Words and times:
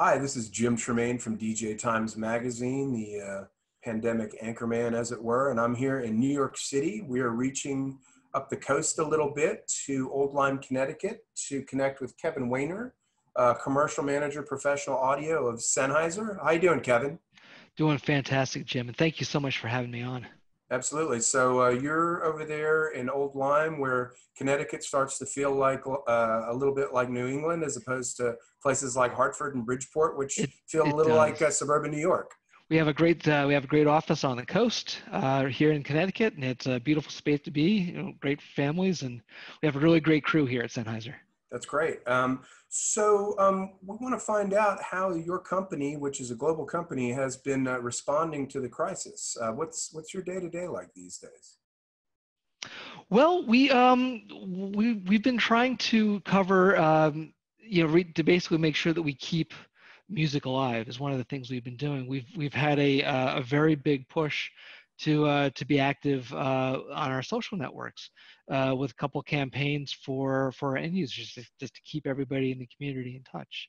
Hi, 0.00 0.16
this 0.16 0.36
is 0.36 0.48
Jim 0.48 0.76
Tremaine 0.76 1.18
from 1.18 1.36
DJ 1.36 1.76
Times 1.76 2.16
Magazine, 2.16 2.92
the 2.92 3.20
uh, 3.20 3.44
pandemic 3.82 4.40
anchorman, 4.40 4.94
as 4.94 5.10
it 5.10 5.20
were, 5.20 5.50
and 5.50 5.58
I'm 5.58 5.74
here 5.74 6.02
in 6.02 6.20
New 6.20 6.32
York 6.32 6.56
City. 6.56 7.02
We 7.04 7.18
are 7.18 7.30
reaching 7.30 7.98
up 8.32 8.48
the 8.48 8.58
coast 8.58 9.00
a 9.00 9.04
little 9.04 9.34
bit 9.34 9.66
to 9.86 10.08
Old 10.12 10.34
Lyme, 10.34 10.58
Connecticut 10.58 11.26
to 11.48 11.62
connect 11.62 12.00
with 12.00 12.16
Kevin 12.16 12.48
Wehner, 12.48 12.92
uh, 13.34 13.54
commercial 13.54 14.04
manager, 14.04 14.44
professional 14.44 14.98
audio 14.98 15.48
of 15.48 15.56
Sennheiser. 15.56 16.40
How 16.44 16.52
you 16.52 16.60
doing, 16.60 16.78
Kevin? 16.78 17.18
Doing 17.76 17.98
fantastic, 17.98 18.66
Jim, 18.66 18.86
and 18.86 18.96
thank 18.96 19.18
you 19.18 19.26
so 19.26 19.40
much 19.40 19.58
for 19.58 19.66
having 19.66 19.90
me 19.90 20.02
on. 20.02 20.28
Absolutely. 20.70 21.20
So 21.20 21.62
uh, 21.62 21.68
you're 21.70 22.24
over 22.24 22.44
there 22.44 22.88
in 22.88 23.08
Old 23.08 23.34
Lyme, 23.34 23.78
where 23.78 24.12
Connecticut 24.36 24.84
starts 24.84 25.18
to 25.18 25.26
feel 25.26 25.54
like 25.54 25.82
uh, 25.86 26.42
a 26.48 26.52
little 26.52 26.74
bit 26.74 26.92
like 26.92 27.08
New 27.08 27.26
England, 27.26 27.64
as 27.64 27.76
opposed 27.76 28.18
to 28.18 28.34
places 28.62 28.94
like 28.94 29.14
Hartford 29.14 29.54
and 29.54 29.64
Bridgeport, 29.64 30.18
which 30.18 30.38
it, 30.38 30.50
feel 30.68 30.82
a 30.82 30.94
little 30.94 31.16
does. 31.16 31.16
like 31.16 31.42
uh, 31.42 31.50
suburban 31.50 31.90
New 31.90 32.00
York. 32.00 32.32
We 32.68 32.76
have 32.76 32.88
a 32.88 32.92
great 32.92 33.26
uh, 33.26 33.44
we 33.48 33.54
have 33.54 33.64
a 33.64 33.68
great 33.68 33.86
office 33.86 34.24
on 34.24 34.36
the 34.36 34.44
coast 34.44 35.00
uh, 35.10 35.46
here 35.46 35.72
in 35.72 35.82
Connecticut, 35.82 36.34
and 36.34 36.44
it's 36.44 36.66
a 36.66 36.78
beautiful 36.78 37.10
space 37.10 37.40
to 37.42 37.50
be. 37.50 37.92
You 37.92 38.02
know, 38.02 38.12
great 38.20 38.42
families, 38.42 39.02
and 39.02 39.22
we 39.62 39.66
have 39.66 39.76
a 39.76 39.80
really 39.80 40.00
great 40.00 40.22
crew 40.22 40.44
here 40.44 40.60
at 40.60 40.70
Sennheiser. 40.70 41.14
That's 41.50 41.66
great. 41.66 42.06
Um, 42.06 42.42
so 42.68 43.34
um, 43.38 43.72
we 43.84 43.96
want 44.00 44.14
to 44.14 44.20
find 44.20 44.52
out 44.52 44.82
how 44.82 45.14
your 45.14 45.38
company, 45.38 45.96
which 45.96 46.20
is 46.20 46.30
a 46.30 46.34
global 46.34 46.66
company, 46.66 47.10
has 47.12 47.36
been 47.36 47.66
uh, 47.66 47.78
responding 47.78 48.46
to 48.48 48.60
the 48.60 48.68
crisis. 48.68 49.36
Uh, 49.40 49.52
what's 49.52 49.90
what's 49.92 50.12
your 50.12 50.22
day 50.22 50.40
to 50.40 50.50
day 50.50 50.68
like 50.68 50.92
these 50.94 51.18
days? 51.18 51.56
Well, 53.08 53.46
we 53.46 53.70
um, 53.70 54.22
we 54.74 54.94
we've 55.06 55.22
been 55.22 55.38
trying 55.38 55.78
to 55.78 56.20
cover 56.20 56.76
um, 56.76 57.32
you 57.58 57.84
know 57.84 57.90
re- 57.90 58.12
to 58.12 58.22
basically 58.22 58.58
make 58.58 58.76
sure 58.76 58.92
that 58.92 59.02
we 59.02 59.14
keep 59.14 59.54
music 60.10 60.46
alive 60.46 60.88
is 60.88 60.98
one 60.98 61.12
of 61.12 61.18
the 61.18 61.24
things 61.24 61.50
we've 61.50 61.64
been 61.64 61.76
doing. 61.76 62.06
We've 62.06 62.26
we've 62.36 62.54
had 62.54 62.78
a 62.78 63.02
uh, 63.02 63.38
a 63.38 63.42
very 63.42 63.74
big 63.74 64.06
push 64.08 64.50
to 64.98 65.26
uh, 65.26 65.50
to 65.50 65.64
be 65.64 65.78
active 65.78 66.32
uh, 66.32 66.80
on 66.92 67.10
our 67.10 67.22
social 67.22 67.56
networks 67.56 68.10
uh, 68.50 68.74
with 68.76 68.90
a 68.90 68.94
couple 68.94 69.22
campaigns 69.22 69.92
for 69.92 70.52
for 70.52 70.70
our 70.70 70.76
end 70.76 70.94
users 70.94 71.28
just, 71.28 71.50
just 71.60 71.74
to 71.74 71.80
keep 71.82 72.06
everybody 72.06 72.52
in 72.52 72.58
the 72.58 72.68
community 72.76 73.16
in 73.16 73.22
touch. 73.22 73.68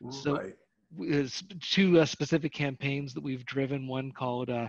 Right. 0.00 0.14
So 0.14 0.52
there's 0.96 1.42
two 1.60 2.00
uh, 2.00 2.06
specific 2.06 2.52
campaigns 2.52 3.12
that 3.14 3.22
we've 3.22 3.44
driven. 3.44 3.86
One 3.86 4.12
called 4.12 4.50
uh, 4.50 4.68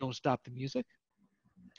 "Don't 0.00 0.14
Stop 0.14 0.42
the 0.44 0.50
Music," 0.50 0.86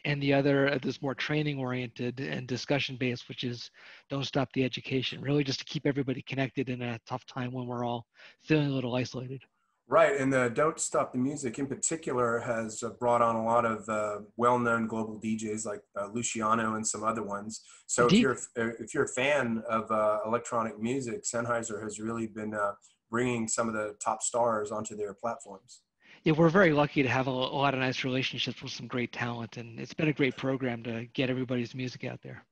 and 0.05 0.21
the 0.21 0.33
other 0.33 0.69
uh, 0.69 0.79
is 0.83 1.01
more 1.01 1.15
training 1.15 1.59
oriented 1.59 2.19
and 2.19 2.47
discussion 2.47 2.95
based, 2.95 3.27
which 3.27 3.43
is 3.43 3.69
"Don't 4.09 4.25
Stop 4.25 4.49
the 4.53 4.63
Education." 4.63 5.21
Really, 5.21 5.43
just 5.43 5.59
to 5.59 5.65
keep 5.65 5.85
everybody 5.85 6.21
connected 6.21 6.69
in 6.69 6.81
a 6.81 6.99
tough 7.05 7.25
time 7.25 7.51
when 7.51 7.67
we're 7.67 7.85
all 7.85 8.05
feeling 8.41 8.69
a 8.69 8.73
little 8.73 8.95
isolated. 8.95 9.43
Right, 9.87 10.19
and 10.19 10.33
the 10.33 10.49
Don't 10.49 10.79
Stop 10.79 11.11
the 11.11 11.19
Music 11.19 11.59
in 11.59 11.67
particular 11.67 12.39
has 12.39 12.81
uh, 12.81 12.89
brought 12.89 13.21
on 13.21 13.35
a 13.35 13.45
lot 13.45 13.65
of 13.65 13.87
uh, 13.87 14.21
well-known 14.35 14.87
global 14.87 15.19
DJs 15.19 15.63
like 15.63 15.81
uh, 15.99 16.07
Luciano 16.11 16.73
and 16.73 16.85
some 16.85 17.03
other 17.03 17.21
ones. 17.21 17.61
So 17.85 18.03
Indeed. 18.03 18.25
if 18.25 18.47
you're 18.55 18.69
if 18.79 18.93
you're 18.95 19.03
a 19.03 19.09
fan 19.09 19.61
of 19.69 19.91
uh, 19.91 20.19
electronic 20.25 20.79
music, 20.79 21.23
Sennheiser 21.23 21.83
has 21.83 21.99
really 21.99 22.25
been 22.25 22.55
uh, 22.55 22.71
bringing 23.11 23.47
some 23.47 23.67
of 23.67 23.75
the 23.75 23.95
top 24.03 24.23
stars 24.23 24.71
onto 24.71 24.95
their 24.95 25.13
platforms. 25.13 25.81
Yeah, 26.23 26.33
we're 26.33 26.49
very 26.49 26.73
lucky 26.73 27.03
to 27.03 27.09
have 27.09 27.27
a, 27.27 27.31
a 27.31 27.31
lot 27.31 27.75
of 27.75 27.79
nice 27.79 28.03
relationships 28.03 28.63
with 28.63 28.71
some 28.71 28.87
great 28.87 29.13
talent, 29.13 29.57
and 29.57 29.79
it's 29.79 29.93
been 29.93 30.07
a 30.07 30.13
great 30.13 30.35
program 30.35 30.81
to 30.83 31.05
get 31.13 31.29
everybody's 31.29 31.75
music 31.75 32.05
out 32.05 32.19
there. 32.23 32.43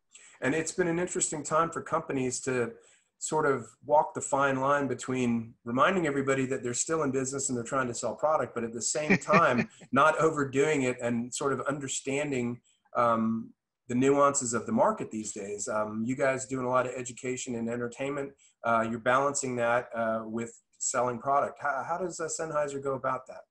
And 0.42 0.54
it's 0.54 0.72
been 0.72 0.88
an 0.88 1.00
interesting 1.00 1.42
time 1.42 1.72
for 1.72 1.82
companies 1.82 2.40
to 2.42 2.74
sort 3.20 3.46
of 3.46 3.68
walk 3.86 4.14
the 4.14 4.22
fine 4.22 4.60
line 4.60 4.88
between 4.88 5.54
reminding 5.64 6.06
everybody 6.08 6.46
that 6.46 6.62
they're 6.62 6.74
still 6.74 7.04
in 7.04 7.12
business 7.12 7.48
and 7.48 7.58
they're 7.58 7.64
trying 7.64 7.88
to 7.88 7.94
sell 7.94 8.16
product, 8.16 8.54
but 8.54 8.64
at 8.64 8.74
the 8.74 8.82
same 8.82 9.18
time, 9.36 9.70
not 9.92 10.18
overdoing 10.20 10.84
it 10.84 10.98
and 11.02 11.34
sort 11.34 11.54
of 11.54 11.62
understanding 11.62 12.60
um, 12.98 13.52
the 13.88 13.96
nuances 13.96 14.54
of 14.54 14.66
the 14.66 14.72
market 14.72 15.10
these 15.10 15.32
days. 15.32 15.68
Um, 15.68 16.04
you 16.06 16.16
guys 16.16 16.46
doing 16.46 16.66
a 16.66 16.70
lot 16.70 16.86
of 16.86 16.94
education 16.96 17.56
and 17.56 17.70
entertainment. 17.70 18.32
Uh, 18.64 18.86
you're 18.90 19.00
balancing 19.00 19.56
that 19.58 19.88
uh, 19.96 20.24
with 20.26 20.54
selling 20.80 21.20
product. 21.20 21.60
How, 21.62 21.84
how 21.88 21.98
does 21.98 22.20
uh, 22.20 22.28
Sennheiser 22.28 22.84
go 22.84 22.94
about 22.94 23.26
that? 23.28 23.42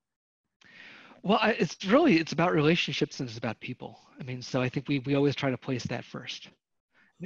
Well, 1.22 1.38
it's 1.42 1.76
really 1.86 2.19
it's 2.19 2.32
about 2.32 2.53
relationships 2.53 3.20
and 3.20 3.28
it's 3.28 3.38
about 3.38 3.60
people. 3.60 4.00
I 4.19 4.25
mean, 4.25 4.42
so 4.42 4.60
I 4.60 4.69
think 4.69 4.88
we 4.88 4.98
we 5.00 5.15
always 5.15 5.36
try 5.36 5.50
to 5.50 5.56
place 5.56 5.84
that 5.84 6.04
first 6.04 6.48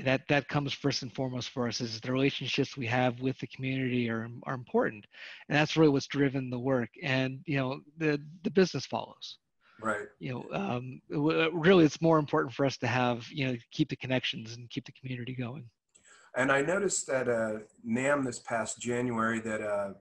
that 0.05 0.23
that 0.29 0.49
comes 0.49 0.73
first 0.73 1.03
and 1.03 1.13
foremost 1.13 1.51
for 1.51 1.69
us 1.69 1.81
is 1.81 2.01
the 2.01 2.13
relationships 2.13 2.77
we 2.77 2.87
have 2.87 3.21
with 3.21 3.39
the 3.39 3.47
community 3.47 4.09
are, 4.11 4.29
are 4.45 4.55
important. 4.55 5.07
And 5.49 5.57
that's 5.57 5.77
really 5.77 5.91
what's 5.91 6.07
driven 6.07 6.51
the 6.51 6.59
work. 6.59 6.91
And 7.03 7.41
you 7.47 7.59
know 7.59 7.81
the 7.99 8.21
the 8.45 8.51
business 8.51 8.87
follows. 8.87 9.39
Right. 9.81 10.07
You 10.19 10.33
know 10.33 10.45
um, 10.53 11.01
really 11.09 11.85
it's 11.85 12.01
more 12.01 12.19
important 12.19 12.55
for 12.55 12.65
us 12.65 12.77
to 12.79 12.87
have 12.87 13.27
you 13.31 13.47
know 13.47 13.57
keep 13.73 13.89
the 13.89 13.97
connections 13.97 14.57
and 14.57 14.71
keep 14.71 14.85
the 14.85 14.93
community 14.93 15.35
going. 15.35 15.69
And 16.37 16.53
i 16.53 16.61
noticed 16.61 17.07
that 17.07 17.29
uh, 17.29 17.61
NAMM 17.89 18.25
this 18.27 18.41
past 18.41 18.79
january 18.79 19.41
that 19.41 19.63
uh, 19.63 19.95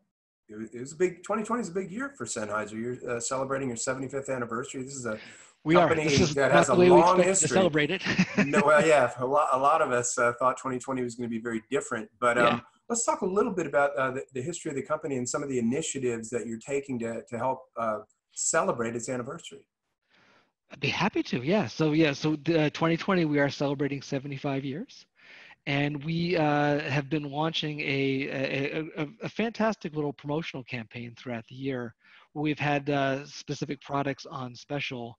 it 0.47 0.79
was 0.79 0.91
a 0.91 0.95
big 0.95 1.23
2020 1.23 1.61
is 1.61 1.69
a 1.69 1.71
big 1.71 1.91
year 1.91 2.13
for 2.15 2.25
Sennheiser. 2.25 2.73
You're 2.73 3.17
uh, 3.17 3.19
celebrating 3.19 3.69
your 3.69 3.77
75th 3.77 4.29
anniversary. 4.29 4.83
This 4.83 4.95
is 4.95 5.05
a 5.05 5.19
we 5.65 5.75
are. 5.75 5.93
This 5.95 6.19
is 6.19 6.35
that 6.35 6.51
has 6.51 6.69
a 6.69 6.75
long 6.75 7.21
history. 7.21 7.47
To 7.47 7.53
celebrate 7.53 7.89
it. 7.89 8.03
no, 8.45 8.61
well, 8.63 8.85
yeah, 8.85 9.11
a 9.17 9.25
lot, 9.25 9.49
a 9.51 9.57
lot 9.57 9.81
of 9.81 9.91
us 9.91 10.17
uh, 10.17 10.31
thought 10.39 10.57
2020 10.57 11.01
was 11.01 11.15
going 11.15 11.27
to 11.27 11.35
be 11.35 11.41
very 11.41 11.61
different. 11.71 12.07
But 12.19 12.37
um, 12.37 12.45
yeah. 12.45 12.59
let's 12.87 13.03
talk 13.03 13.21
a 13.21 13.25
little 13.25 13.51
bit 13.51 13.65
about 13.65 13.95
uh, 13.97 14.11
the, 14.11 14.23
the, 14.33 14.41
history 14.41 14.69
of 14.69 14.75
the 14.75 14.83
company 14.83 15.17
and 15.17 15.27
some 15.27 15.41
of 15.41 15.49
the 15.49 15.57
initiatives 15.57 16.29
that 16.29 16.45
you're 16.45 16.59
taking 16.59 16.99
to, 16.99 17.23
to 17.23 17.37
help 17.37 17.63
uh, 17.77 17.99
celebrate 18.33 18.95
its 18.95 19.09
anniversary. 19.09 19.65
I'd 20.71 20.79
be 20.79 20.89
happy 20.89 21.23
to. 21.23 21.43
Yeah. 21.43 21.65
So 21.65 21.93
yeah. 21.93 22.13
So 22.13 22.35
the, 22.35 22.69
2020 22.69 23.25
we 23.25 23.39
are 23.39 23.49
celebrating 23.49 24.03
75 24.03 24.63
years 24.63 25.07
and 25.65 26.03
we 26.03 26.37
uh, 26.37 26.79
have 26.81 27.09
been 27.09 27.23
launching 27.23 27.79
a, 27.79 28.27
a, 28.29 28.83
a, 28.97 29.07
a, 29.23 29.29
fantastic 29.29 29.95
little 29.95 30.13
promotional 30.13 30.63
campaign 30.63 31.15
throughout 31.17 31.43
the 31.49 31.55
year 31.55 31.95
where 32.33 32.43
we've 32.43 32.59
had 32.59 32.87
uh, 32.89 33.25
specific 33.25 33.81
products 33.81 34.27
on 34.27 34.55
special 34.55 35.17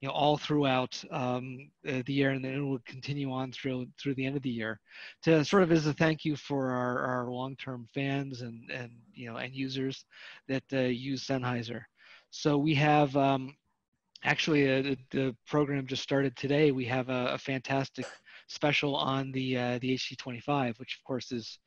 you 0.00 0.08
know 0.08 0.14
all 0.14 0.36
throughout 0.36 1.02
um, 1.10 1.70
uh, 1.88 2.02
the 2.06 2.12
year 2.12 2.30
and 2.30 2.44
then 2.44 2.54
it 2.54 2.60
will 2.60 2.78
continue 2.86 3.32
on 3.32 3.50
through 3.52 3.86
through 4.00 4.14
the 4.14 4.24
end 4.24 4.36
of 4.36 4.42
the 4.42 4.50
year. 4.50 4.80
To 5.22 5.44
sort 5.44 5.62
of 5.62 5.72
as 5.72 5.86
a 5.86 5.92
thank 5.92 6.24
you 6.24 6.36
for 6.36 6.70
our, 6.70 6.98
our 7.00 7.30
long-term 7.30 7.86
fans 7.92 8.42
and 8.42 8.70
and 8.70 8.90
you 9.12 9.30
know 9.30 9.36
end 9.36 9.54
users 9.54 10.04
that 10.48 10.64
uh, 10.72 10.80
use 10.80 11.26
Sennheiser. 11.26 11.82
So 12.30 12.58
we 12.58 12.74
have 12.74 13.16
um, 13.16 13.56
actually 14.24 14.70
uh, 14.70 14.94
the 15.10 15.34
program 15.46 15.86
just 15.86 16.02
started 16.02 16.36
today. 16.36 16.70
We 16.72 16.84
have 16.86 17.08
a, 17.08 17.32
a 17.32 17.38
fantastic 17.38 18.06
special 18.48 18.94
on 18.96 19.32
the 19.32 19.56
uh, 19.56 19.78
the 19.80 19.96
HD25, 19.96 20.78
which 20.78 20.96
of 20.96 21.04
course 21.04 21.32
is 21.32 21.58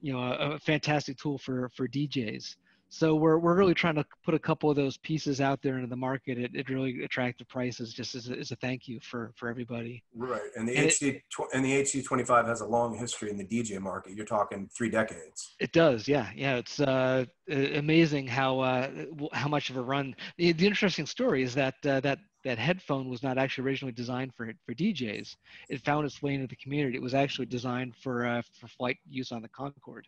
you 0.00 0.12
know 0.12 0.20
a, 0.20 0.50
a, 0.52 0.58
fantastic 0.58 1.18
tool 1.18 1.38
for 1.38 1.70
for 1.76 1.88
DJs. 1.88 2.56
So 2.90 3.14
we're 3.14 3.38
we're 3.38 3.54
really 3.54 3.74
trying 3.74 3.96
to 3.96 4.04
put 4.24 4.34
a 4.34 4.38
couple 4.38 4.70
of 4.70 4.76
those 4.76 4.96
pieces 4.96 5.40
out 5.40 5.60
there 5.60 5.76
into 5.76 5.88
the 5.88 5.96
market 5.96 6.38
at, 6.38 6.56
at 6.56 6.68
really 6.70 7.04
attractive 7.04 7.46
prices, 7.48 7.92
just 7.92 8.14
as 8.14 8.30
a, 8.30 8.38
as 8.38 8.50
a 8.50 8.56
thank 8.56 8.88
you 8.88 8.98
for 9.00 9.32
for 9.36 9.48
everybody. 9.48 10.02
Right, 10.14 10.40
and 10.56 10.66
the 10.66 10.74
and 10.74 10.88
HD 10.88 11.16
it, 11.16 11.22
and 11.52 11.64
the 11.64 11.82
HD25 11.82 12.46
has 12.46 12.62
a 12.62 12.66
long 12.66 12.96
history 12.96 13.30
in 13.30 13.36
the 13.36 13.44
DJ 13.44 13.78
market. 13.78 14.14
You're 14.14 14.24
talking 14.24 14.70
three 14.74 14.88
decades. 14.88 15.54
It 15.60 15.72
does, 15.72 16.08
yeah, 16.08 16.30
yeah. 16.34 16.56
It's 16.56 16.80
uh, 16.80 17.26
amazing 17.50 18.26
how 18.26 18.60
uh, 18.60 18.90
how 19.34 19.48
much 19.48 19.68
of 19.68 19.76
a 19.76 19.82
run. 19.82 20.16
The, 20.38 20.52
the 20.52 20.66
interesting 20.66 21.04
story 21.04 21.42
is 21.42 21.54
that 21.54 21.74
uh, 21.84 22.00
that 22.00 22.20
that 22.44 22.58
headphone 22.58 23.10
was 23.10 23.22
not 23.22 23.36
actually 23.36 23.64
originally 23.64 23.92
designed 23.92 24.32
for 24.34 24.50
for 24.64 24.74
DJs. 24.74 25.36
It 25.68 25.84
found 25.84 26.06
its 26.06 26.22
way 26.22 26.34
into 26.34 26.46
the 26.46 26.56
community. 26.56 26.96
It 26.96 27.02
was 27.02 27.14
actually 27.14 27.46
designed 27.46 27.94
for 27.96 28.26
uh, 28.26 28.42
for 28.58 28.68
flight 28.68 28.96
use 29.06 29.30
on 29.30 29.42
the 29.42 29.48
Concorde. 29.48 30.06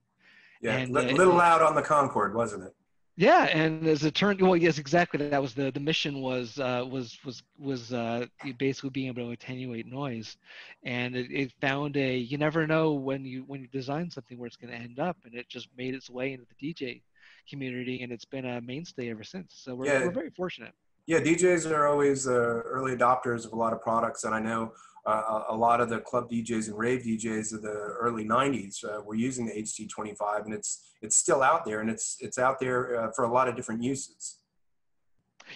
Yeah, 0.60 0.78
a 0.78 0.84
uh, 0.84 1.12
little 1.12 1.34
loud 1.34 1.62
on 1.62 1.74
the 1.74 1.82
Concorde, 1.82 2.34
wasn't 2.34 2.64
it? 2.64 2.74
Yeah, 3.16 3.44
and 3.44 3.86
as 3.86 4.02
it 4.04 4.14
turned, 4.14 4.40
well, 4.40 4.56
yes, 4.56 4.78
exactly. 4.78 5.28
That 5.28 5.42
was 5.42 5.52
the 5.52 5.70
the 5.70 5.80
mission 5.80 6.22
was 6.22 6.58
uh, 6.58 6.86
was 6.88 7.18
was 7.22 7.42
was 7.58 7.92
uh, 7.92 8.26
basically 8.58 8.90
being 8.90 9.08
able 9.08 9.26
to 9.26 9.30
attenuate 9.32 9.86
noise, 9.86 10.38
and 10.84 11.14
it, 11.14 11.30
it, 11.30 11.52
found 11.60 11.98
a. 11.98 12.16
You 12.16 12.38
never 12.38 12.66
know 12.66 12.92
when 12.92 13.26
you 13.26 13.44
when 13.46 13.60
you 13.60 13.68
design 13.68 14.10
something 14.10 14.38
where 14.38 14.46
it's 14.46 14.56
going 14.56 14.72
to 14.72 14.78
end 14.78 15.00
up, 15.00 15.18
and 15.24 15.34
it 15.34 15.50
just 15.50 15.68
made 15.76 15.94
its 15.94 16.08
way 16.08 16.32
into 16.32 16.46
the 16.46 16.72
DJ 16.72 17.02
community, 17.48 18.02
and 18.02 18.10
it's 18.10 18.24
been 18.24 18.46
a 18.46 18.60
mainstay 18.62 19.10
ever 19.10 19.24
since. 19.24 19.52
So 19.54 19.74
we're 19.74 19.86
yeah. 19.86 20.04
we're 20.04 20.12
very 20.12 20.30
fortunate. 20.30 20.72
Yeah, 21.10 21.18
DJs 21.18 21.68
are 21.68 21.88
always 21.88 22.28
uh, 22.28 22.30
early 22.30 22.96
adopters 22.96 23.44
of 23.44 23.52
a 23.52 23.56
lot 23.56 23.72
of 23.72 23.82
products, 23.82 24.22
and 24.22 24.32
I 24.32 24.38
know 24.38 24.74
uh, 25.04 25.42
a 25.48 25.56
lot 25.56 25.80
of 25.80 25.88
the 25.88 25.98
club 25.98 26.30
DJs 26.30 26.68
and 26.68 26.78
rave 26.78 27.02
DJs 27.02 27.52
of 27.52 27.62
the 27.62 27.96
early 27.98 28.24
'90s 28.24 28.84
uh, 28.84 29.02
were 29.02 29.16
using 29.16 29.44
the 29.44 29.52
HD25, 29.52 30.44
and 30.44 30.54
it's 30.54 30.88
it's 31.02 31.16
still 31.16 31.42
out 31.42 31.64
there, 31.64 31.80
and 31.80 31.90
it's 31.90 32.16
it's 32.20 32.38
out 32.38 32.60
there 32.60 32.96
uh, 32.96 33.10
for 33.10 33.24
a 33.24 33.32
lot 33.32 33.48
of 33.48 33.56
different 33.56 33.82
uses. 33.82 34.38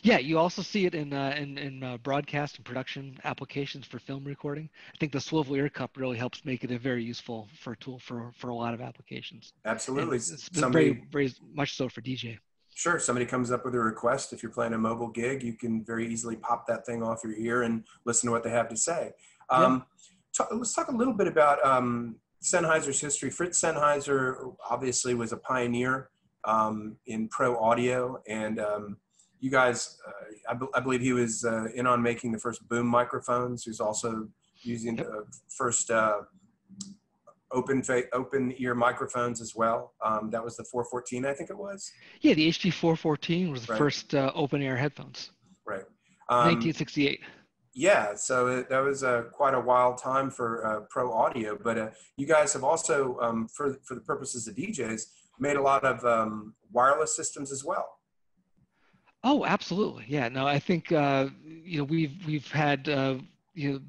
Yeah, 0.02 0.18
you 0.18 0.40
also 0.40 0.60
see 0.60 0.86
it 0.86 0.94
in 0.96 1.12
uh, 1.12 1.36
in, 1.38 1.56
in 1.56 1.84
uh, 1.84 1.98
broadcast 1.98 2.56
and 2.56 2.64
production 2.64 3.16
applications 3.22 3.86
for 3.86 4.00
film 4.00 4.24
recording. 4.24 4.68
I 4.92 4.96
think 4.98 5.12
the 5.12 5.20
swivel 5.20 5.54
ear 5.54 5.68
cup 5.68 5.96
really 5.96 6.18
helps 6.18 6.44
make 6.44 6.64
it 6.64 6.72
a 6.72 6.80
very 6.80 7.04
useful 7.04 7.46
for 7.60 7.74
a 7.74 7.76
tool 7.76 8.00
for 8.00 8.32
for 8.36 8.48
a 8.48 8.54
lot 8.56 8.74
of 8.74 8.80
applications. 8.80 9.52
Absolutely, 9.64 10.16
and 10.16 10.30
it's 10.32 10.50
somebody, 10.52 10.94
very 11.12 11.28
very 11.28 11.34
much 11.54 11.76
so 11.76 11.88
for 11.88 12.00
DJ. 12.00 12.38
Sure, 12.74 12.98
somebody 12.98 13.24
comes 13.24 13.52
up 13.52 13.64
with 13.64 13.74
a 13.74 13.78
request. 13.78 14.32
If 14.32 14.42
you're 14.42 14.52
playing 14.52 14.72
a 14.72 14.78
mobile 14.78 15.08
gig, 15.08 15.44
you 15.44 15.52
can 15.52 15.84
very 15.84 16.12
easily 16.12 16.36
pop 16.36 16.66
that 16.66 16.84
thing 16.84 17.02
off 17.02 17.22
your 17.22 17.36
ear 17.36 17.62
and 17.62 17.84
listen 18.04 18.26
to 18.26 18.32
what 18.32 18.42
they 18.42 18.50
have 18.50 18.68
to 18.68 18.76
say. 18.76 19.12
Um, 19.48 19.84
talk, 20.36 20.48
let's 20.52 20.74
talk 20.74 20.88
a 20.88 20.96
little 20.96 21.14
bit 21.14 21.28
about 21.28 21.64
um, 21.64 22.16
Sennheiser's 22.42 23.00
history. 23.00 23.30
Fritz 23.30 23.60
Sennheiser 23.60 24.54
obviously 24.68 25.14
was 25.14 25.32
a 25.32 25.36
pioneer 25.36 26.10
um, 26.44 26.96
in 27.06 27.28
pro 27.28 27.56
audio, 27.56 28.20
and 28.26 28.58
um, 28.58 28.96
you 29.38 29.50
guys, 29.50 29.98
uh, 30.06 30.50
I, 30.50 30.54
be- 30.54 30.66
I, 30.74 30.80
believe 30.80 31.00
he 31.00 31.12
was 31.12 31.44
uh, 31.44 31.66
in 31.74 31.86
on 31.86 32.02
making 32.02 32.32
the 32.32 32.38
first 32.38 32.68
boom 32.68 32.86
microphones. 32.86 33.62
Who's 33.62 33.80
also 33.80 34.28
using 34.62 34.96
the 34.96 35.26
first 35.48 35.90
uh, 35.90 36.22
open 37.54 37.82
fa- 37.82 38.04
open 38.12 38.52
ear 38.58 38.74
microphones 38.74 39.40
as 39.40 39.54
well. 39.54 39.94
Um, 40.04 40.30
that 40.30 40.44
was 40.44 40.56
the 40.56 40.64
414, 40.64 41.24
I 41.24 41.32
think 41.32 41.50
it 41.50 41.56
was. 41.56 41.90
Yeah, 42.20 42.34
the 42.34 42.48
HD 42.48 42.72
414 42.72 43.50
was 43.50 43.66
the 43.66 43.72
right. 43.72 43.78
first 43.78 44.14
uh, 44.14 44.32
open 44.34 44.60
ear 44.60 44.76
headphones. 44.76 45.30
Right. 45.66 45.84
1968. 46.28 47.20
Um, 47.22 47.30
yeah, 47.74 48.14
so 48.14 48.46
it, 48.46 48.68
that 48.70 48.78
was 48.78 49.02
uh, 49.02 49.22
quite 49.32 49.54
a 49.54 49.60
wild 49.60 49.98
time 49.98 50.30
for 50.30 50.66
uh, 50.66 50.80
pro 50.90 51.12
audio. 51.12 51.58
But 51.60 51.78
uh, 51.78 51.90
you 52.16 52.26
guys 52.26 52.52
have 52.52 52.62
also, 52.62 53.18
um, 53.20 53.48
for 53.48 53.76
for 53.84 53.94
the 53.94 54.00
purposes 54.00 54.46
of 54.46 54.54
DJs, 54.54 55.02
made 55.40 55.56
a 55.56 55.62
lot 55.62 55.84
of 55.84 56.04
um, 56.04 56.54
wireless 56.72 57.16
systems 57.16 57.50
as 57.50 57.64
well. 57.64 57.86
Oh, 59.24 59.44
absolutely. 59.44 60.04
Yeah. 60.06 60.28
No, 60.28 60.46
I 60.46 60.60
think 60.60 60.92
uh, 60.92 61.28
you 61.44 61.78
know 61.78 61.84
we've 61.84 62.14
we've 62.26 62.50
had 62.50 62.88
uh, 62.88 63.16
you 63.54 63.72
know 63.72 63.80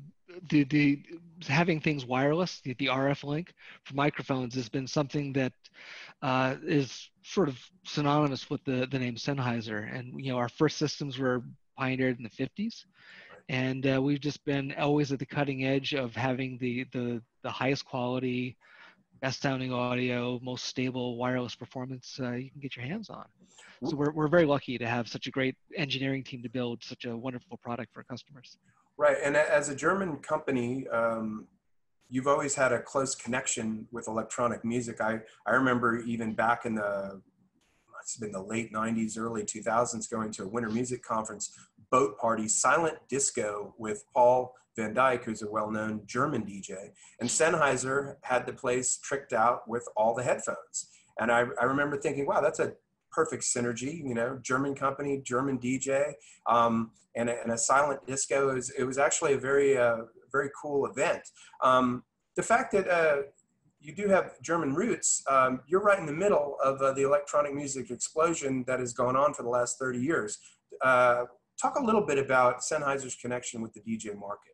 the 0.49 0.63
the 0.63 1.03
having 1.47 1.79
things 1.79 2.05
wireless, 2.05 2.61
the, 2.61 2.73
the 2.75 2.87
RF 2.87 3.23
link 3.23 3.53
for 3.83 3.95
microphones 3.95 4.55
has 4.55 4.69
been 4.69 4.87
something 4.87 5.33
that 5.33 5.53
uh, 6.21 6.55
is 6.65 7.09
sort 7.23 7.49
of 7.49 7.59
synonymous 7.85 8.49
with 8.49 8.63
the 8.65 8.87
the 8.91 8.99
name 8.99 9.15
Sennheiser. 9.15 9.93
And 9.93 10.19
you 10.19 10.31
know 10.31 10.37
our 10.37 10.49
first 10.49 10.77
systems 10.77 11.17
were 11.17 11.43
pioneered 11.77 12.17
in 12.17 12.23
the 12.23 12.29
50s, 12.29 12.85
and 13.49 13.85
uh, 13.87 14.01
we've 14.01 14.21
just 14.21 14.43
been 14.45 14.73
always 14.77 15.11
at 15.11 15.19
the 15.19 15.25
cutting 15.25 15.65
edge 15.65 15.93
of 15.93 16.15
having 16.15 16.57
the 16.59 16.85
the 16.93 17.21
the 17.43 17.51
highest 17.51 17.85
quality 17.85 18.57
best 19.21 19.41
sounding 19.41 19.73
audio, 19.73 20.39
most 20.43 20.65
stable 20.65 21.17
wireless 21.17 21.55
performance 21.55 22.19
uh, 22.21 22.33
you 22.33 22.51
can 22.51 22.59
get 22.59 22.75
your 22.75 22.85
hands 22.85 23.09
on. 23.09 23.25
So 23.83 23.95
we're, 23.95 24.11
we're 24.11 24.27
very 24.27 24.45
lucky 24.45 24.77
to 24.77 24.87
have 24.87 25.07
such 25.07 25.27
a 25.27 25.31
great 25.31 25.55
engineering 25.75 26.23
team 26.23 26.43
to 26.43 26.49
build 26.49 26.83
such 26.83 27.05
a 27.05 27.15
wonderful 27.15 27.57
product 27.57 27.93
for 27.93 28.03
customers. 28.03 28.57
Right, 28.97 29.17
and 29.21 29.35
as 29.35 29.69
a 29.69 29.75
German 29.75 30.17
company, 30.17 30.87
um, 30.87 31.47
you've 32.09 32.27
always 32.27 32.55
had 32.55 32.71
a 32.71 32.81
close 32.81 33.13
connection 33.13 33.87
with 33.91 34.07
electronic 34.07 34.63
music. 34.63 35.01
I, 35.01 35.19
I 35.45 35.51
remember 35.51 35.99
even 35.99 36.33
back 36.33 36.65
in 36.65 36.75
the 36.75 37.21
have 38.13 38.21
been 38.21 38.31
the 38.31 38.41
late 38.41 38.71
90s, 38.73 39.17
early 39.17 39.43
2000s, 39.43 40.09
going 40.09 40.31
to 40.31 40.43
a 40.43 40.47
winter 40.47 40.69
music 40.69 41.03
conference, 41.03 41.51
boat 41.91 42.17
party, 42.17 42.47
silent 42.47 42.97
disco 43.09 43.73
with 43.77 44.03
Paul 44.13 44.53
Van 44.75 44.93
Dyk, 44.93 45.23
who's 45.23 45.41
a 45.41 45.49
well-known 45.49 46.01
German 46.05 46.43
DJ, 46.43 46.89
and 47.19 47.29
Sennheiser 47.29 48.15
had 48.23 48.45
the 48.45 48.53
place 48.53 48.99
tricked 49.03 49.33
out 49.33 49.67
with 49.67 49.87
all 49.95 50.13
the 50.13 50.23
headphones. 50.23 50.89
And 51.19 51.31
I, 51.31 51.45
I 51.59 51.65
remember 51.65 51.97
thinking, 51.97 52.25
wow, 52.25 52.41
that's 52.41 52.59
a 52.59 52.73
perfect 53.15 53.43
synergy. 53.43 53.97
You 53.97 54.13
know, 54.13 54.39
German 54.43 54.75
company, 54.75 55.21
German 55.23 55.57
DJ, 55.57 56.13
um, 56.45 56.91
and, 57.15 57.29
a, 57.29 57.41
and, 57.41 57.51
a, 57.53 57.57
silent 57.57 58.05
disco. 58.05 58.49
It 58.49 58.55
was, 58.55 58.69
it 58.71 58.83
was 58.83 58.97
actually 58.97 59.33
a 59.33 59.37
very, 59.37 59.77
uh, 59.77 60.01
very 60.31 60.49
cool 60.61 60.85
event. 60.85 61.21
Um, 61.63 62.03
the 62.35 62.43
fact 62.43 62.73
that 62.73 62.89
uh, 62.89 63.21
you 63.79 63.95
do 63.95 64.09
have 64.09 64.41
German 64.41 64.73
roots, 64.73 65.23
um, 65.29 65.61
you're 65.67 65.81
right 65.81 65.97
in 65.97 66.05
the 66.05 66.13
middle 66.13 66.57
of 66.63 66.81
uh, 66.81 66.91
the 66.91 67.03
electronic 67.03 67.53
music 67.53 67.89
explosion 67.89 68.65
that 68.67 68.79
has 68.79 68.91
gone 68.93 69.15
on 69.15 69.33
for 69.33 69.43
the 69.43 69.49
last 69.49 69.79
30 69.79 69.99
years. 69.99 70.39
Uh, 70.81 71.23
talk 71.61 71.79
a 71.79 71.83
little 71.83 72.05
bit 72.05 72.17
about 72.17 72.59
Sennheiser's 72.59 73.15
connection 73.15 73.61
with 73.61 73.73
the 73.73 73.79
DJ 73.81 74.17
market. 74.17 74.51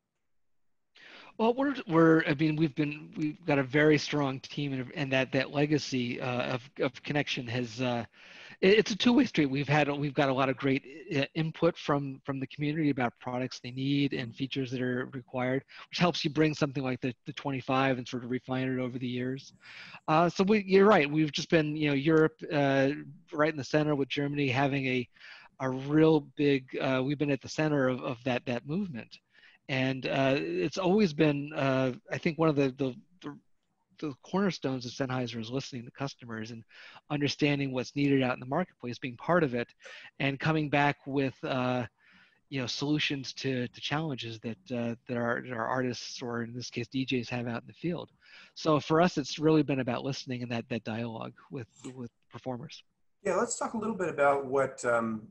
Well, 1.38 1.54
we're 1.56 1.76
we're 1.88 2.24
I 2.28 2.36
mean 2.36 2.56
we've 2.56 2.76
been 2.76 3.14
we've 3.18 3.46
got 3.46 3.58
a 3.58 3.64
very 3.64 3.98
strong 3.98 4.40
team 4.42 4.74
and, 4.74 4.92
and 4.94 5.12
that 5.12 5.32
that 5.32 5.52
legacy 5.52 6.22
uh, 6.22 6.54
of 6.54 6.70
of 6.80 7.02
connection 7.02 7.48
has 7.48 7.82
uh, 7.82 8.06
it's 8.62 8.92
a 8.92 8.96
two 8.96 9.12
way 9.12 9.26
street. 9.26 9.48
We've 9.48 9.68
had 9.68 9.90
we've 9.90 10.14
got 10.14 10.30
a 10.30 10.34
lot 10.34 10.48
of 10.48 10.56
great 10.56 10.84
uh, 11.16 11.26
input 11.34 11.78
from 11.78 12.22
from 12.24 12.40
the 12.40 12.48
community 12.48 12.92
about 12.92 13.14
products 13.20 13.60
they 13.60 13.72
need 13.72 14.14
and 14.14 14.36
features 14.36 14.70
that 14.72 14.82
are 14.82 15.10
required, 15.14 15.64
which 15.90 15.98
helps 15.98 16.24
you 16.24 16.30
bring 16.30 16.54
something 16.54 16.84
like 16.84 17.02
the 17.02 17.14
the 17.26 17.34
25 17.34 17.98
and 17.98 18.08
sort 18.08 18.24
of 18.24 18.30
refine 18.30 18.68
it 18.68 18.80
over 18.80 19.00
the 19.00 19.08
years. 19.08 19.54
Uh, 20.08 20.30
so 20.30 20.44
we, 20.44 20.64
you're 20.68 20.86
right. 20.86 21.10
We've 21.10 21.32
just 21.32 21.50
been 21.50 21.76
you 21.76 21.90
know 21.90 21.96
Europe 21.96 22.40
uh, 22.54 22.90
right 23.34 23.52
in 23.52 23.58
the 23.58 23.64
center 23.64 23.96
with 23.96 24.10
Germany 24.10 24.48
having 24.48 24.86
a 24.86 25.10
a 25.60 25.70
real 25.70 26.22
big. 26.36 26.78
Uh, 26.80 27.02
we've 27.04 27.18
been 27.20 27.32
at 27.32 27.42
the 27.42 27.50
center 27.50 27.88
of, 27.88 28.02
of 28.02 28.24
that 28.26 28.46
that 28.46 28.68
movement 28.68 29.18
and 29.70 30.08
uh, 30.08 30.36
it's 30.38 30.80
always 30.80 31.14
been 31.14 31.54
uh, 31.54 31.92
i 32.12 32.18
think 32.18 32.38
one 32.38 32.50
of 32.50 32.56
the, 32.56 32.74
the, 32.78 32.96
the 34.02 34.14
cornerstones 34.24 34.86
of 34.86 34.92
Sennheiser 34.92 35.40
is 35.40 35.50
listening 35.50 35.86
to 35.86 35.92
customers 35.92 36.52
and 36.52 36.64
understanding 37.10 37.72
what's 37.72 37.96
needed 37.96 38.24
out 38.24 38.34
in 38.34 38.40
the 38.40 38.46
marketplace, 38.46 39.00
being 39.00 39.18
part 39.18 39.44
of 39.44 39.54
it, 39.54 39.68
and 40.20 40.40
coming 40.40 40.70
back 40.70 40.98
with 41.06 41.36
uh, 41.44 41.86
you 42.50 42.60
know 42.60 42.68
solutions 42.68 43.32
to, 43.34 43.68
to 43.70 43.82
challenges 43.82 44.40
that 44.40 44.58
uh, 44.76 44.96
that 45.08 45.18
our, 45.18 45.44
our 45.54 45.68
artists 45.68 46.22
or 46.22 46.44
in 46.44 46.54
this 46.54 46.70
case 46.70 46.88
DJs 46.94 47.30
have 47.30 47.48
out 47.48 47.62
in 47.62 47.68
the 47.68 47.74
field. 47.74 48.10
So 48.56 48.80
for 48.80 49.02
us, 49.02 49.18
it's 49.18 49.40
really 49.40 49.64
been 49.64 49.80
about 49.80 50.04
listening 50.04 50.44
and 50.44 50.52
that 50.52 50.66
that 50.70 50.84
dialogue 50.84 51.34
with 51.50 51.68
with 51.96 52.12
performers. 52.30 52.84
Yeah, 53.24 53.36
let's 53.36 53.58
talk 53.58 53.74
a 53.74 53.78
little 53.78 53.96
bit 53.96 54.10
about 54.10 54.46
what 54.48 54.84
um, 54.84 55.28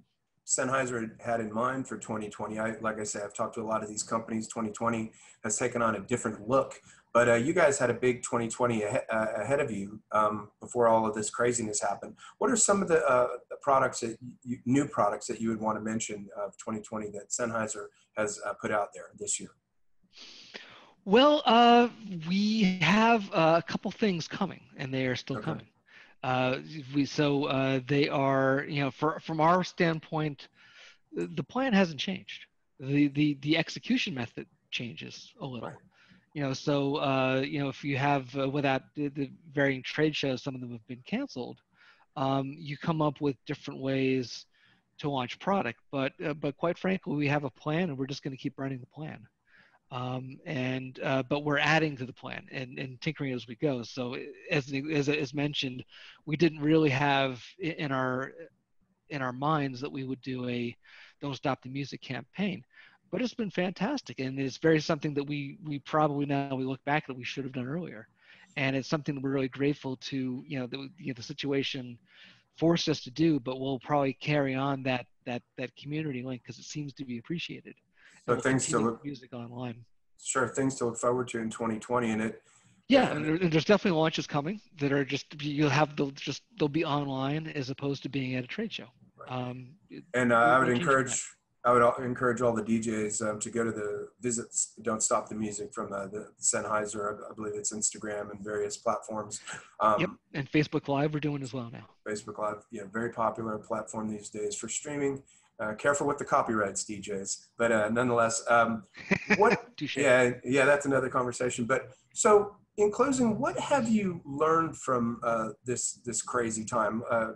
Sennheiser 0.47 1.21
had 1.21 1.41
in 1.41 1.53
mind 1.53 1.87
for 1.87 1.97
2020. 1.97 2.59
I, 2.59 2.77
like 2.81 2.99
I 2.99 3.05
said, 3.05 3.23
I've 3.23 3.35
talked 3.35 3.55
to 3.55 3.61
a 3.61 3.65
lot 3.65 3.83
of 3.83 3.89
these 3.89 4.03
companies. 4.03 4.49
2020 4.49 5.13
has 5.45 5.59
taken 5.59 5.83
on 5.83 5.97
a 5.97 6.01
different 6.01 6.49
look, 6.49 6.81
but 7.13 7.29
uh, 7.29 7.35
you 7.35 7.53
guys 7.53 7.79
had 7.79 7.91
a 7.91 7.95
big 7.95 8.23
2020 8.23 8.83
ahead, 8.83 9.03
uh, 9.13 9.27
ahead 9.37 9.61
of 9.61 9.71
you 9.71 10.01
um, 10.13 10.49
before 10.61 10.89
all 10.89 11.07
of 11.07 11.15
this 11.15 11.31
craziness 11.31 11.81
happened. 11.81 12.15
What 12.39 12.51
are 12.51 12.57
some 12.57 12.83
of 12.83 12.89
the, 12.89 13.05
uh, 13.05 13.29
products 13.63 14.01
that 14.01 14.17
you, 14.43 14.59
new 14.65 14.87
products 14.87 15.27
that 15.27 15.41
you 15.41 15.49
would 15.49 15.61
want 15.61 15.77
to 15.79 15.83
mention 15.83 16.29
of 16.37 16.57
2020 16.59 17.11
that 17.11 17.31
Sennheiser 17.31 17.87
has 18.17 18.41
uh, 18.47 18.55
put 18.55 18.71
out 18.71 18.89
there 18.95 19.11
this 19.19 19.41
year? 19.41 19.51
Well, 21.05 21.43
uh, 21.47 21.89
we 22.29 22.79
have 22.83 23.29
uh, 23.33 23.57
a 23.59 23.63
couple 23.63 23.91
things 23.91 24.29
coming, 24.29 24.61
and 24.77 24.93
they 24.93 25.07
are 25.07 25.17
still 25.17 25.37
okay. 25.37 25.45
coming. 25.45 25.67
Uh, 26.23 26.59
we 26.95 27.07
so 27.07 27.45
uh, 27.45 27.81
they 27.87 28.09
are 28.09 28.67
you 28.69 28.83
know 28.83 28.91
for, 28.91 29.19
from 29.21 29.41
our 29.41 29.65
standpoint, 29.65 30.49
the 31.13 31.43
plan 31.43 31.73
hasn't 31.73 31.99
changed. 31.99 32.45
The 32.79 33.09
the 33.09 33.39
the 33.41 33.57
execution 33.57 34.15
method 34.15 34.47
changes 34.71 35.33
a 35.41 35.47
little. 35.47 35.69
Right. 35.69 35.79
You 36.33 36.43
know, 36.43 36.53
so 36.53 36.97
uh, 36.97 37.43
you 37.45 37.59
know 37.59 37.69
if 37.69 37.83
you 37.83 37.97
have 37.97 38.35
uh, 38.37 38.49
without 38.49 38.83
the, 38.95 39.09
the, 39.09 39.31
varying 39.53 39.83
trade 39.83 40.15
shows, 40.15 40.43
some 40.43 40.55
of 40.55 40.61
them 40.61 40.71
have 40.71 40.87
been 40.87 41.03
canceled. 41.05 41.59
Um, 42.17 42.55
you 42.57 42.77
come 42.77 43.03
up 43.03 43.21
with 43.21 43.37
different 43.47 43.81
ways 43.81 44.47
to 44.99 45.11
launch 45.11 45.39
product, 45.41 45.81
but 45.91 46.13
uh, 46.25 46.35
but 46.35 46.57
quite 46.57 46.79
frankly, 46.79 47.17
we 47.17 47.29
have 47.29 47.45
a 47.45 47.51
plan, 47.51 47.89
and 47.89 47.99
we're 47.99 48.07
just 48.07 48.23
going 48.23 48.37
to 48.37 48.41
keep 48.43 48.59
running 48.59 48.79
the 48.79 48.87
plan 48.87 49.27
um, 49.93 50.39
and 50.47 51.01
uh, 51.03 51.23
but 51.25 51.45
we're 51.45 51.59
adding 51.59 51.97
to 51.97 52.07
the 52.07 52.13
plan 52.13 52.47
and, 52.53 52.79
and 52.79 53.01
tinkering 53.01 53.33
as 53.33 53.49
we 53.49 53.57
go. 53.57 53.83
So 53.83 54.17
as, 54.51 54.73
as 54.93 55.09
as 55.09 55.35
mentioned, 55.35 55.85
we 56.27 56.37
didn't 56.37 56.61
really 56.61 56.91
have 56.91 57.43
in 57.59 57.91
our 57.91 58.33
in 59.09 59.21
our 59.21 59.33
minds 59.33 59.81
that 59.81 59.91
we 59.91 60.05
would 60.05 60.23
do 60.23 60.49
a 60.49 60.77
"Don't 61.21 61.35
Stop 61.35 61.63
the 61.63 61.69
Music" 61.69 62.01
campaign, 62.01 62.65
but 63.11 63.21
it's 63.21 63.35
been 63.35 63.51
fantastic, 63.51 64.21
and 64.21 64.39
it's 64.39 64.59
very 64.59 64.81
something 64.81 65.15
that 65.15 65.25
we 65.25 65.59
we 65.65 65.79
probably 65.81 66.27
now 66.27 66.55
we 66.55 66.65
look 66.65 66.85
back 66.85 67.07
that 67.07 67.17
we 67.17 67.25
should 67.25 67.45
have 67.45 67.53
done 67.53 67.67
earlier, 67.67 68.09
and 68.57 68.77
it's 68.77 68.89
something 68.89 69.15
that 69.15 69.25
we're 69.25 69.31
really 69.31 69.49
grateful 69.49 69.97
to 69.97 70.45
you 70.47 70.59
know 70.59 70.67
the, 70.67 70.89
you 70.99 71.09
know, 71.09 71.15
the 71.15 71.23
situation 71.23 71.99
forced 72.57 72.89
us 72.89 73.01
to 73.03 73.11
do, 73.11 73.41
but 73.41 73.59
we'll 73.59 73.81
probably 73.81 74.13
carry 74.13 74.55
on 74.55 74.83
that 74.85 75.07
that 75.27 75.43
that 75.59 75.75
community 75.77 76.23
link 76.23 76.43
because 76.43 76.59
it 76.59 76.65
seems 76.65 76.93
to 76.95 77.05
be 77.05 77.19
appreciated. 77.19 77.75
So 78.27 78.35
we'll 78.35 78.41
things 78.41 78.67
to 78.69 78.79
look 78.79 79.05
music 79.05 79.33
online. 79.33 79.85
Sure, 80.23 80.47
things 80.47 80.77
to 80.77 80.87
look 80.87 80.99
forward 80.99 81.29
to 81.29 81.39
in 81.39 81.51
2020, 81.51 82.11
and 82.11 82.23
it. 82.23 82.43
Yeah, 82.89 83.13
and 83.13 83.53
there's 83.53 83.65
definitely 83.65 83.99
launches 83.99 84.27
coming 84.27 84.61
that 84.79 84.93
are 84.93 85.05
just 85.05 85.41
you'll 85.41 85.71
have 85.71 85.97
they'll 85.97 86.11
just 86.11 86.43
they'll 86.59 86.69
be 86.69 86.85
online 86.85 87.47
as 87.49 87.71
opposed 87.71 88.03
to 88.03 88.09
being 88.09 88.35
at 88.35 88.45
a 88.45 88.49
trade 88.49 88.73
show. 88.73 88.87
Right. 89.17 89.31
Um, 89.31 89.69
and 90.15 90.33
uh, 90.33 90.37
I 90.37 90.59
would 90.59 90.69
encourage 90.69 91.25
I 91.65 91.73
would 91.73 91.83
encourage 92.03 92.41
all 92.41 92.55
the 92.55 92.63
DJs 92.63 93.29
um, 93.29 93.39
to 93.41 93.51
go 93.51 93.65
to 93.65 93.71
the 93.71 94.09
visits 94.21 94.73
Don't 94.81 95.03
Stop 95.03 95.29
the 95.29 95.35
Music 95.35 95.75
from 95.75 95.93
uh, 95.93 96.07
the 96.07 96.29
Sennheiser. 96.41 97.19
I, 97.31 97.35
believe 97.35 97.55
it's 97.55 97.73
Instagram 97.73 98.31
and 98.31 98.43
various 98.43 98.79
platforms. 98.79 99.41
Um, 99.79 100.01
yep, 100.01 100.11
and 100.33 100.51
Facebook 100.51 100.89
Live 100.89 101.13
we're 101.13 101.21
doing 101.21 101.43
as 101.43 101.53
well 101.53 101.71
now. 101.71 101.87
Facebook 102.09 102.39
Live, 102.39 102.65
yeah, 102.71 102.85
very 102.91 103.11
popular 103.11 103.59
platform 103.59 104.11
these 104.11 104.31
days 104.31 104.55
for 104.57 104.69
streaming 104.69 105.23
Uh, 105.61 105.75
careful 105.75 106.07
with 106.07 106.17
the 106.17 106.25
copyrights, 106.25 106.85
DJs. 106.85 107.49
But 107.59 107.71
uh, 107.71 107.91
nonetheless, 107.91 108.43
um, 108.49 108.85
what? 109.37 109.67
Yeah, 109.97 110.33
yeah, 110.45 110.67
that's 110.67 110.87
another 110.87 111.09
conversation. 111.09 111.65
But 111.65 111.91
so, 112.15 112.57
in 112.77 112.91
closing, 112.91 113.39
what 113.39 113.59
have 113.59 113.89
you 113.89 114.21
learned 114.25 114.77
from 114.77 115.21
uh, 115.23 115.51
this 115.65 116.01
this 116.05 116.23
crazy 116.23 116.65
time, 116.65 117.03
uh, 117.11 117.33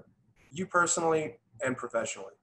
you 0.50 0.66
personally 0.66 1.36
and 1.62 1.76
professionally? 1.76 2.34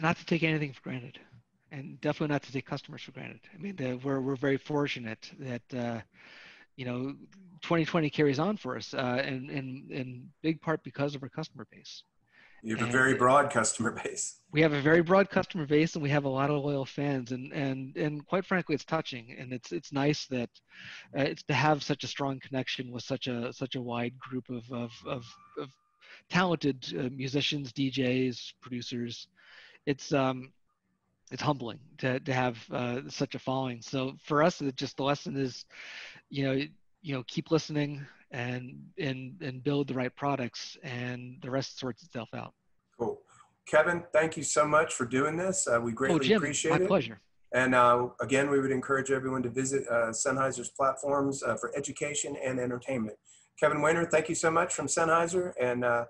Not 0.00 0.16
to 0.18 0.24
take 0.24 0.42
anything 0.42 0.72
for 0.72 0.80
granted, 0.82 1.18
and 1.70 2.00
definitely 2.00 2.32
not 2.32 2.42
to 2.44 2.52
take 2.52 2.66
customers 2.66 3.02
for 3.02 3.12
granted. 3.12 3.40
I 3.54 3.58
mean, 3.58 3.76
the, 3.76 3.94
we're 3.94 4.20
we're 4.20 4.36
very 4.36 4.56
fortunate 4.56 5.30
that 5.38 5.74
uh, 5.74 6.00
you 6.76 6.84
know 6.84 7.14
2020 7.62 8.08
carries 8.10 8.38
on 8.38 8.56
for 8.56 8.76
us, 8.76 8.94
uh, 8.94 9.22
and 9.24 9.50
in 9.50 9.86
in 9.90 10.28
big 10.42 10.60
part 10.60 10.82
because 10.82 11.14
of 11.14 11.22
our 11.22 11.28
customer 11.28 11.66
base. 11.70 12.02
You 12.62 12.76
have 12.76 12.88
a 12.88 12.92
very 12.92 13.14
broad 13.14 13.50
customer 13.50 13.90
base. 13.90 14.36
we 14.52 14.60
have 14.60 14.74
a 14.74 14.80
very 14.82 15.02
broad 15.02 15.30
customer 15.30 15.66
base 15.66 15.94
and 15.94 16.02
we 16.02 16.10
have 16.10 16.24
a 16.24 16.28
lot 16.28 16.50
of 16.50 16.62
loyal 16.62 16.84
fans 16.84 17.32
and 17.32 17.52
and 17.52 17.96
and 17.96 18.26
quite 18.26 18.44
frankly 18.44 18.74
it's 18.74 18.84
touching 18.84 19.34
and 19.38 19.52
it's 19.52 19.72
it's 19.72 19.92
nice 19.92 20.26
that 20.26 20.50
uh, 21.16 21.22
it's 21.22 21.42
to 21.44 21.54
have 21.54 21.82
such 21.82 22.04
a 22.04 22.06
strong 22.06 22.38
connection 22.40 22.90
with 22.90 23.02
such 23.02 23.28
a 23.28 23.52
such 23.52 23.76
a 23.76 23.80
wide 23.80 24.18
group 24.18 24.50
of 24.50 24.70
of 24.70 24.92
of, 25.06 25.24
of 25.58 25.70
talented 26.28 26.84
uh, 26.98 27.08
musicians 27.16 27.72
djs 27.72 28.52
producers 28.60 29.28
it's 29.86 30.12
um 30.12 30.52
it's 31.30 31.42
humbling 31.42 31.78
to 31.98 32.20
to 32.20 32.32
have 32.32 32.58
uh, 32.72 33.00
such 33.08 33.34
a 33.34 33.38
following 33.38 33.80
so 33.80 34.14
for 34.24 34.42
us 34.42 34.60
it 34.60 34.76
just 34.76 34.96
the 34.96 35.02
lesson 35.02 35.36
is 35.36 35.64
you 36.28 36.44
know 36.44 36.52
you 37.02 37.14
know 37.14 37.22
keep 37.26 37.50
listening 37.50 38.04
and 38.30 38.76
and 38.98 39.40
and 39.40 39.62
build 39.62 39.88
the 39.88 39.94
right 39.94 40.14
products 40.16 40.76
and 40.82 41.36
the 41.42 41.50
rest 41.50 41.78
sorts 41.78 42.02
itself 42.02 42.28
out 42.34 42.52
Cool. 42.98 43.18
Kevin, 43.66 44.02
thank 44.12 44.36
you 44.36 44.42
so 44.42 44.66
much 44.66 44.92
for 44.92 45.06
doing 45.06 45.36
this. 45.36 45.66
Uh, 45.66 45.80
we 45.80 45.92
oh 45.92 45.94
greatly 45.94 46.26
jim 46.26 46.36
appreciate 46.36 46.72
my 46.72 46.76
it. 46.76 46.86
pleasure 46.86 47.20
And 47.52 47.74
uh, 47.74 48.08
again, 48.20 48.50
we 48.50 48.60
would 48.60 48.70
encourage 48.70 49.10
everyone 49.10 49.42
to 49.42 49.48
visit 49.48 49.84
uh, 49.88 50.10
Sennheiser's 50.10 50.68
platforms 50.68 51.42
uh, 51.42 51.56
for 51.56 51.74
education 51.76 52.36
and 52.44 52.60
entertainment. 52.60 53.16
Kevin 53.58 53.78
Wehner, 53.78 54.08
thank 54.08 54.28
you 54.28 54.34
so 54.34 54.50
much 54.50 54.72
from 54.72 54.86
Sennheiser, 54.86 55.52
and 55.60 55.84
uh, 55.84 56.04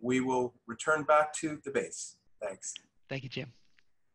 we 0.00 0.20
will 0.20 0.54
return 0.66 1.04
back 1.04 1.32
to 1.34 1.60
the 1.64 1.70
base. 1.70 2.16
Thanks. 2.42 2.74
Thank 3.08 3.22
you 3.22 3.28
jim 3.28 3.52